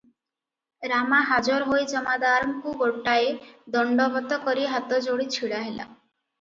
ରାମା 0.91 1.19
ହାଜର 1.31 1.67
ହୋଇ 1.73 1.85
ଜମାଦାରଙ୍କୁ 1.91 2.75
ଗୋଟାଏ 2.81 3.29
ଦଣ୍ଡବତ 3.77 4.43
କରି 4.49 4.67
ହାତ 4.75 5.03
ଯୋଡି 5.09 5.33
ଛିଡା 5.39 5.65
ହେଲା। 5.71 5.89